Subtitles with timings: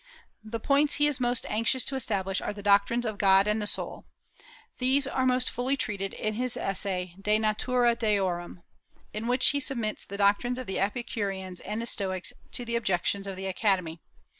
[0.43, 3.67] The points he is most anxious to establish are the doctrines of God and the
[3.67, 4.07] soul.
[4.79, 8.63] These are most fully treated in his essay "De Natura Deorum,"
[9.13, 13.27] in which he submits the doctrines of the Epicureans and the Stoics to the objections
[13.27, 14.01] of the Academy.